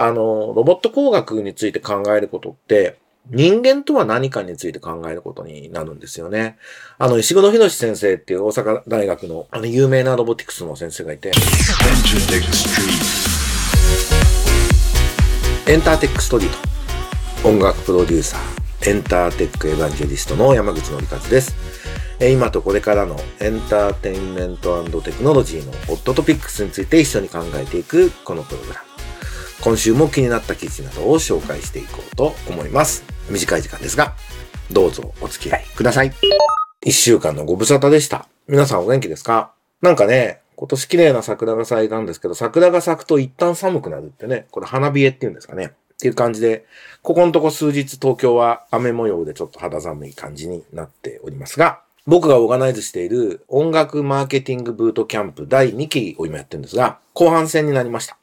[0.00, 2.96] あの、ロボット工学について考えることって、
[3.28, 6.56] 人間とは何かについて考えることになるんですよね。
[6.98, 11.32] あの、石黒博先生っていう大阪大学のあの有名なロボティクスの先生がいて、
[15.68, 16.48] エンターテックストリー
[17.42, 21.54] ト、音楽プロデューサー、エンターテックエヴァンジェリストの山口のりかずです。
[22.20, 28.89] 今とこれからのエンターテインメントテクノロジーのホットトピックスについて一緒に考えていくこのプログラム。
[29.62, 33.04] 今週も気になった記事などを紹介していこうと思います。
[33.28, 34.14] 短い時間ですが、
[34.72, 36.12] どうぞお付き合いください。
[36.82, 38.26] 一週間のご無沙汰でした。
[38.48, 39.52] 皆さんお元気ですか？
[39.82, 45.66] なんかね、今年綺麗な桜が咲いたんですけど、桜が咲くと一旦寒くなるってね、これ花冷えっていうんですかね。
[45.66, 46.64] っていう感じで、
[47.02, 58.16] ここのとこ数日東京は雨模様でちょっと肌寒い感じになっておりますが、僕がオーガナイズしている音楽マーケティングブートキャンプ第2期を今やってるんですが、後半戦になりました。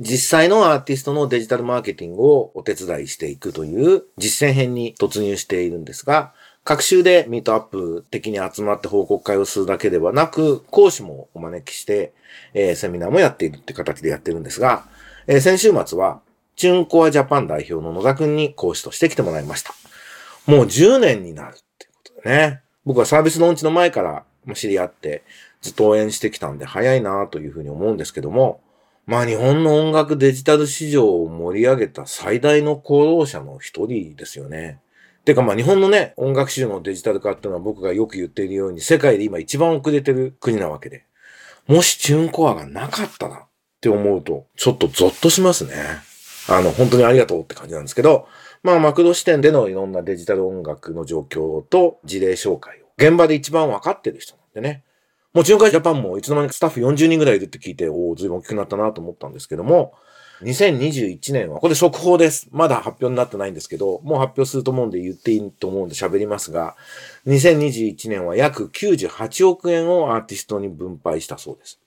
[0.00, 6.32] 実際のアーティストのデジタルマーケティングをお手伝いしていくという実践編に突入しているんですが、
[6.64, 12.14] 各週でミートアップ的に集まって報告会をするだけではなく、講師もお招きして、
[12.54, 14.84] えー、セミナーもやっているって形でやってるんですが、
[15.26, 16.20] えー、先週末は、
[16.56, 19.74] チュンコアジャパン代表の野田くんに講師として来てもらいました。
[20.46, 21.92] もう10年になるってこ
[22.22, 22.62] とでね。
[22.84, 25.22] 僕はサービスローンチの前から知り合って
[25.60, 28.60] ずっと応援してきたんで早いなというふうに思うんですけども、
[29.10, 34.78] まあ日本の音楽デジタル市場を盛り上げた最大の功労者の一人ですよね。
[35.24, 41.06] てかまあ日本のね、音楽市場のデジタル化っていうのは僕がよく言っているように世界で今一番遅れてる国なわけで。
[41.66, 43.46] もしチューンコアがなかったらっ
[43.80, 45.74] て思うと、ちょっとゾッとしますね。
[46.48, 48.28] あの、本当にありがとうって感じなんですけど、
[48.62, 54.84] まあマクロ視点でのいろんなデジタル音楽の状況と事例紹介を現場で一番わかってる人なんでね。
[55.32, 59.94] もちろんジャパンもいつの間にかスタッフ40人ぐらいいるって聞いて、おお、随分大きくなったなと思ったんですけども、
[60.42, 62.48] 2021年は、これ速報です。
[62.50, 66.76] まだ発表になってないんですけど、もう発表すると思うんで言っていいと思うんで喋りますが、
[67.26, 71.79] 2021年は約98億円をアーティストに分配したそうです。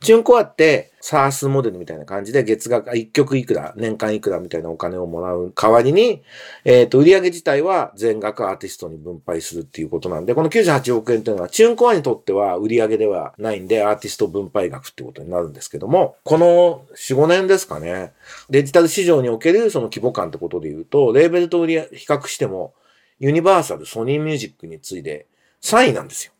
[0.00, 6.22] チュンコアって、サースモデルみたいな感じで、月額1曲いくら、年間いくらみたいなお金をもらう代わりに、
[6.64, 18.12] えっ、ー、と、売上自体は全額アーティストに分配するっていうことなんで、この98億円っていうのは、チュンコアにとっては売上ではないんで、アーティスト分配額ってことになるんですけども、この4、5年ですかね、
[18.48, 22.74] デジタル市場におけるその規模感ってことで言うと、レーベルと売り比較しても、
[23.18, 25.26] ユニバーサル、ソニーミュージックに次いで
[25.62, 26.33] 3位なんですよ。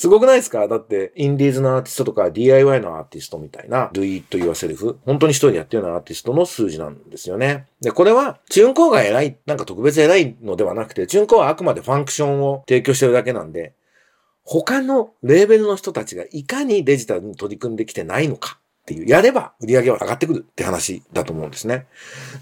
[0.00, 0.66] すごくないですか？
[0.66, 7.66] だって、インディーズのアーティストとか DIY のアーティストみたいな、Do It Yourself、本当に一人でやってるようなアーティストの数字なんですよね。
[7.82, 13.74] で、これは、チュンコーが偉い、なんか特別偉いのではなくて、チュンコーはあくまでファンクションを提供してるだけなんで、
[14.42, 18.58] 他のレーベルの人たちがいかにデジタルに取り組んできてないのか。
[18.82, 21.86] っていう、やれば売り上げは上がってくるって話だと思うんですね。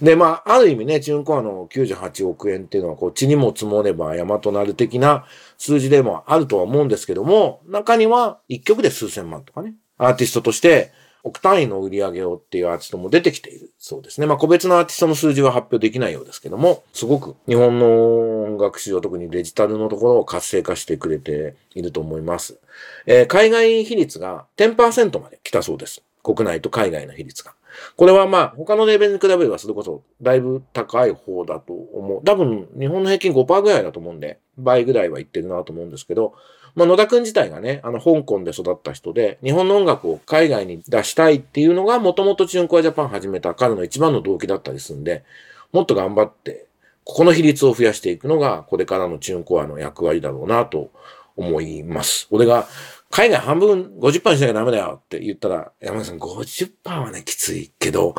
[0.00, 5.26] で、まあ、ある意味ね、チューンコアの98億円っていうのは、こっちにも積もれば山となる的な
[5.58, 10.92] 数字でもあるとは思うんですけども、中には一曲で数千万とかね、アーティストとして
[11.24, 14.26] 億単位の売り上げをっていうアーティストも出てきているそうですね。
[14.26, 22.58] まあ個別のアーティストの数字は発表できないようですけども、すごく日本の音楽市場、特にデジタルのところを活性化してくれていると思います。
[23.06, 26.02] えー、海外比率が10%まで来たそうです。
[26.34, 27.54] 国内と海外の比率が。
[27.96, 32.24] これはまあ、他のレベルに比べればそれこそだいぶ高い方だと思う。
[32.24, 36.34] 多分、日本の平均5%ぐらいだと思うんで、倍ぐらいはいってるなと思うんですけど、
[36.74, 45.24] まあ、野田くん自体がね、あの、香港で育った人で、日本の音楽を海外に出したいっていうのが、もともとチュンコアジャパン始めた彼の一番の動機だったりするんで、
[45.72, 46.66] もっと頑張って、
[47.04, 50.90] ここの比率を増やしていくのが、これからのチュンコアの役割だろうなと
[51.36, 52.28] 思います。
[52.30, 52.68] 俺が、
[53.10, 58.14] 海外半分50%にしなきゃダメだよって言ったら、山口さん50%はね、きついけど、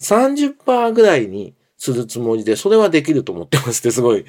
[0.00, 4.24] 30%ぐらいにするつもりで、それはできると思ってますってすごい、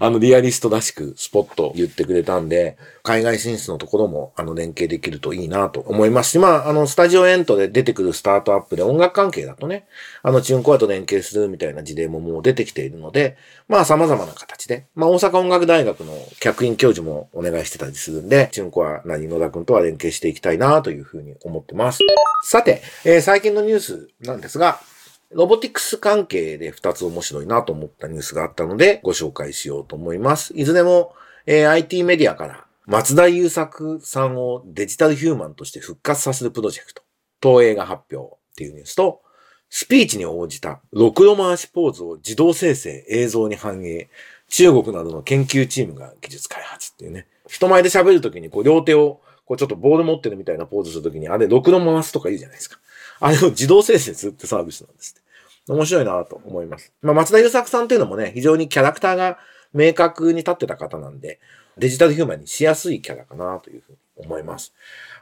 [0.00, 9.86] あの、リアリストらしくスポット言ってくれたんで、海外進出のところも、あの、連携できるといいなと思いますし、まあ、あの、スタジオエントで出てくるスタートアップで音楽関係だとね、
[10.24, 13.36] あの、チューンコアと連携するみたいな事例ももう出てきているので、
[13.68, 22.00] まあ、様々な形で、まあ、大阪音楽大学の客員教授もお願いしてたりするんで、チューンコア何野田くんとは連携していきたいなというふうに思ってます。
[22.42, 24.80] さて、えー、最近のニュースなんですが、
[25.32, 30.52] ロボティクス関係で2つ面白いなと思ったニュースがあったのでご紹介しようと思います。
[30.56, 31.14] いずれも、
[31.46, 37.02] えー、IT メディアから松田優作さんをデジタルヒューマンとして復活させるプロジェクト、
[37.42, 39.22] 東映が発表っていうニュースと、
[39.68, 44.08] スピーチに応じたろくろ回しポーズを自動生成映像に反映、
[44.48, 47.26] 中国などの研究チームが技術開発っていうね。
[47.48, 52.78] 人前で喋るときにこう両手をこうちょっとボール持ってるみたいなポーズするときに、あれろくろ回すとか言うじゃないですか。
[53.20, 55.14] あれを自動生成するってサービスなんです
[55.68, 56.92] 面白いなと思います。
[57.02, 59.38] まあ、松田優作さんっていうのもね、非常にキャラクターが
[59.72, 61.40] 明確に立ってた方なんで、
[61.76, 64.72] デジタルヒューマンにしやすいキャラかなというふうに思います。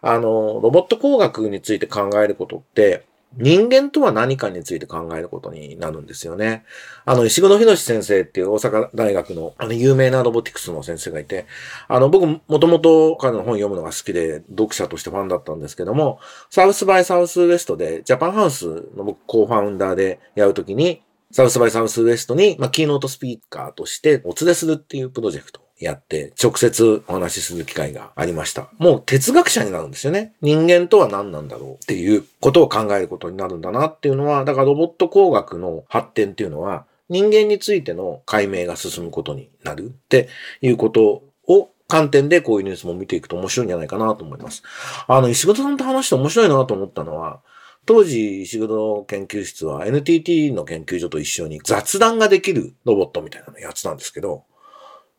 [0.03, 3.05] あの、ロボット工学について考えることって、
[3.37, 6.65] 人間とは何かについて考えることになるんですよね。
[7.05, 11.47] あの、石黒博先生っていう大阪大学のあの有名なロボティクスの先生がいて、
[11.89, 16.21] あの、僕もともと彼の本読むのが好きで、読者としてファンだったんですけども、
[16.51, 18.67] サウスバイサウスウエストで、ジャパンハウス
[18.97, 21.03] の僕、コーファウンダーでやるときに、
[21.33, 28.69] サウスバイサウスウエストに、まあ、キーノートスピーカーとしてお連れするっていうプロジェクトやって、直接お話しする機会がありました。
[28.79, 30.35] もう哲学者になるんですよね。
[30.41, 40.29] 人間とは何なんだろうっていうことを考えることになるんだなっていうのは、だからロボット工学の発展っていうのは、人間についての解明が進むことになるって
[40.63, 44.63] いうことを観点でこういうニュースも見ていくと面白いんじゃないかなと思います。
[45.07, 47.41] あの、石黒さんと話して面白いなと思ったのは、
[47.87, 54.45] 当時、石黒研究室は NTT の研究所と一緒に雑談ができるロボットみたいなやってたんですけど、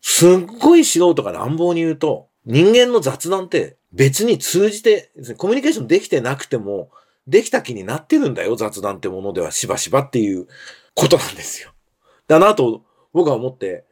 [0.07, 6.91] すっごい素人が乱暴に言うと、人間の雑談って別に通じて、コミュニケーションできてなくても、
[7.25, 10.47] できた気になってるんだよ、雑談ってものではしばしばっていう
[10.93, 11.71] ことなんですよ。
[12.27, 13.83] だなと僕は思って、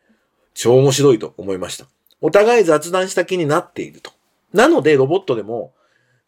[0.54, 1.88] 超面白いと思いました。
[2.22, 4.12] お互い雑談した気になっていると。
[4.54, 5.74] なのでロボットでも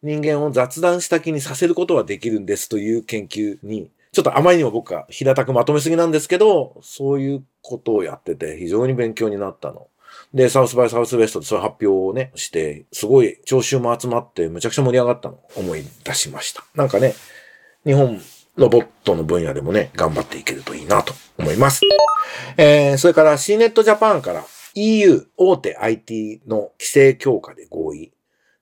[0.02, 9.88] 人間を雑談した気にさせることはできるんですという研究にちょっとあまりにも僕は平たくまとめすぎなんですけど、そういうことをやってて非常に勉強になったの。
[10.32, 16.64] で、サウスバイサウスウェストでそういう発表をね、して、すごい聴衆も集まってむちゃくちゃ盛り上がったのを思い出しました。
[16.74, 17.14] なんかね、
[17.84, 18.18] 日本
[18.56, 21.82] ロボットの分野でもね、頑張っていけるといいなと思います。
[22.56, 24.46] えー、それから C ネットジャパンから
[24.76, 28.14] EU 大手 IT の規制強化で合意、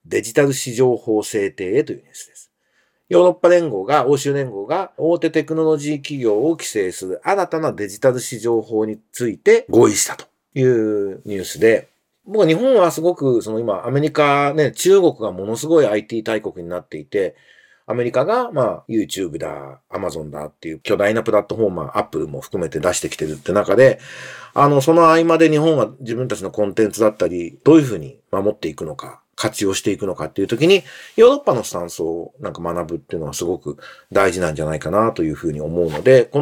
[0.04, 2.50] デジタル市場法制定へというニュースです。
[3.08, 11.88] ヨーロッパ連合が、欧州連合が大手テクノロジー企業を規制する新たなデジタル市場法について合意したというニュースで、
[12.26, 17.36] 僕は日本はすごく、その今、アメリカね、中国がものすごい IT 大国になっていて、
[17.86, 24.00] アメリカが、まあ、YouTube だ、Amazon だっていう巨大なプラットフォーマー、Apple も含めて出してきてるって中で、
[24.54, 30.82] あの、その合間で日本は自分たちのコンテンツだったり、どういうふうに守っていくのか、活用していくのかっていう時に、
[31.16, 33.78] ヨーロッパのスタンスをなんか学ぶっていうのはすごく
[34.12, 36.40] 大事なんじゃないかなというふうに思うので、こ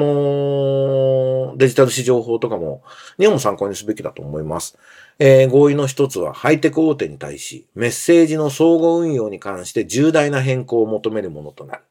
[1.49, 2.83] のデジタル市場法とかも
[3.19, 4.79] 日本も参考にすべきだと思います。
[5.19, 11.83] えー、合意の一つはハイテク大手に対しメッセージの相互運用に関して重大な変更を求めるものとなる。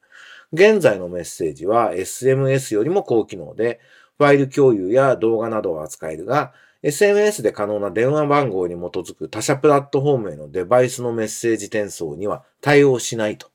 [0.53, 3.79] 現在のメッセージは SMS よりも高機能で、
[4.17, 6.53] ファイル共有や動画などを扱えるが、
[6.83, 13.51] SMS で可能な電話番号に基づく他社プラットフォームへのデバイスのメッセージ転送には対応しないと。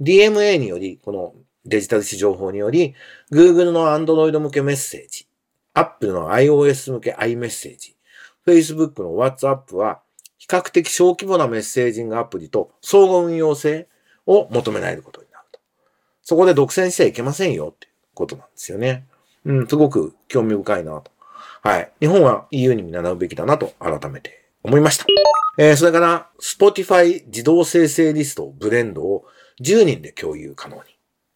[0.00, 2.94] DMA により、このデジタル市場法により、
[3.30, 5.26] Google の Android 向けメッセージ、
[5.74, 7.94] Apple の iOS 向け iMessage、
[8.46, 10.00] Facebook の WhatsApp は、
[10.38, 13.88] 比較的小規模なメッセージングアプリと相互運用性
[14.26, 15.58] を求められることになると。
[16.22, 19.06] そこで独占してはいけませんよっていうことなんですよね。
[19.44, 21.10] うん、すごく興味深いなと
[21.66, 21.90] はい。
[21.98, 25.06] 日本は EU に見習うべきだなと改めて思いました。
[25.58, 29.24] えー、それから、Spotify 自動生成リスト、ブレンドを
[29.60, 30.82] 10人で共有可能に。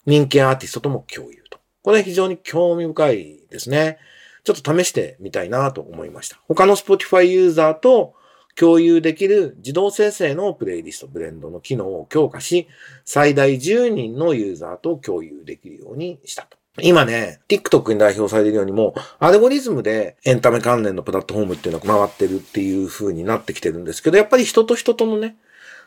[0.05, 1.59] 人気アーティストとも共有と。
[1.83, 3.97] これ非常に興味深いですね。
[4.45, 6.39] ちょっと試してみたいなと思いました。
[6.47, 8.13] 他の Spotify ユーザーと
[8.55, 12.69] 共有できる自動生成のプレイリスト、ブレンドの機能を強化し、
[13.03, 16.60] 最大10人のユーザーと共有できるようにしたと。
[16.83, 25.35] 今ね、TikTok に代表されるようにも、アルゴリズムでエンタメ関連のプラットフォームっていうのが回ってるっていう風になってきてるんですけど、やっぱり人と人とのね、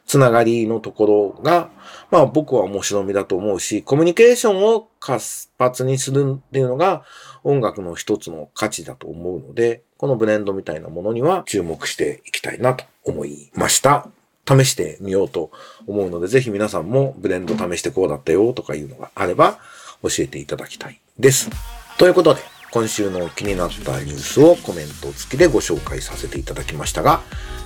[0.06, 1.70] つながりのところが、
[2.10, 7.04] まあ僕は面白みだと思うし、コミュニケーションを活発にするっていうのが
[7.42, 14.08] 音楽の一つの価値だと思うので、このブレンドみたいなものには注目していきたいなと思いました。
[14.46, 15.50] 試してみようと
[15.86, 19.58] 思うので、ぜひ皆さんもブレンド試してこうだったよとかいうのがあれば、
[20.04, 21.50] 教えていただきたいです。
[21.99, 27.23] ということで、今週の気になったニュースをコメント付きでご紹介させていただきましたが、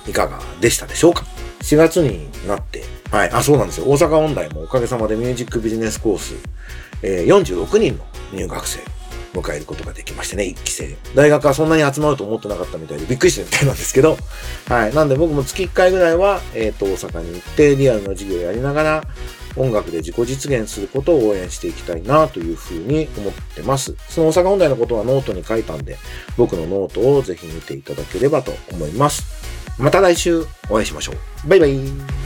[0.07, 1.25] いかがでしたでしょうか
[1.61, 3.85] ?4 月になって、はい、あ、そうなんですよ。
[3.87, 6.35] 大阪音大もおかげさまでミュージックビジネスコース、
[7.01, 8.79] えー、46人の入学生
[9.33, 10.95] 迎えることができましてね、1期生。
[11.15, 14.17] 大学はそんなに集まると思ってなかったみたいでびっくりしてるみたいなんですけど、
[14.67, 14.93] はい。
[14.93, 19.03] なんで僕も月1回ぐらいは、えっ、ー、と、大阪に行ってリアルな授業をやりながら、
[19.55, 23.95] 音楽で自己実現することを応援していきたいなというふうに思ってます。
[24.09, 25.97] その大阪音大のことはノートに書いたんで、
[26.37, 29.23] 僕のノートをぜひ見ていただければと思います。
[29.77, 31.49] また来週お会いしましょう。
[31.49, 32.18] バイバイ。